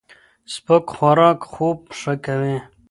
[0.53, 2.57] سپک خوراک خوب ښه کوي.